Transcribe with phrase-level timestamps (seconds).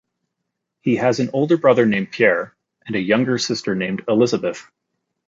[0.81, 2.55] He has an older brother named Pierre
[2.87, 4.67] and a younger sister named Elizabeth.